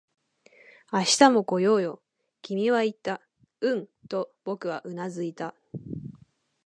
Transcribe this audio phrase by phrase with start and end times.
[0.91, 2.01] 「明日も来ようよ」、
[2.41, 3.21] 君は言った。
[3.59, 5.53] うんと僕はうなずいた